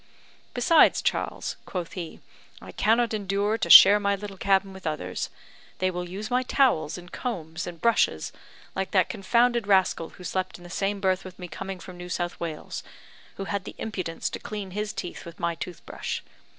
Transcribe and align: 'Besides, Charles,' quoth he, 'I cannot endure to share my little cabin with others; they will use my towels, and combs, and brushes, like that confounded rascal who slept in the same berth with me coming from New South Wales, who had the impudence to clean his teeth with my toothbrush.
'Besides, 0.55 0.99
Charles,' 0.99 1.57
quoth 1.67 1.93
he, 1.93 2.21
'I 2.59 2.71
cannot 2.71 3.13
endure 3.13 3.55
to 3.59 3.69
share 3.69 3.99
my 3.99 4.15
little 4.15 4.35
cabin 4.35 4.73
with 4.73 4.87
others; 4.87 5.29
they 5.77 5.91
will 5.91 6.09
use 6.09 6.31
my 6.31 6.41
towels, 6.41 6.97
and 6.97 7.11
combs, 7.11 7.67
and 7.67 7.79
brushes, 7.79 8.31
like 8.75 8.89
that 8.89 9.09
confounded 9.09 9.67
rascal 9.67 10.09
who 10.09 10.23
slept 10.23 10.57
in 10.57 10.63
the 10.63 10.71
same 10.71 10.99
berth 11.01 11.23
with 11.23 11.37
me 11.37 11.47
coming 11.47 11.79
from 11.79 11.97
New 11.97 12.09
South 12.09 12.39
Wales, 12.39 12.81
who 13.37 13.43
had 13.43 13.63
the 13.63 13.75
impudence 13.77 14.31
to 14.31 14.39
clean 14.39 14.71
his 14.71 14.91
teeth 14.91 15.23
with 15.23 15.39
my 15.39 15.53
toothbrush. 15.53 16.21